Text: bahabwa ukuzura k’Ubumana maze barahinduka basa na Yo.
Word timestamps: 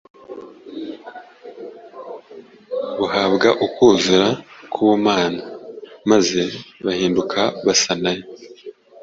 bahabwa 3.01 3.49
ukuzura 3.65 4.27
k’Ubumana 4.71 5.43
maze 6.09 6.41
barahinduka 6.83 7.39
basa 7.65 7.93
na 8.03 8.11
Yo. 8.17 8.23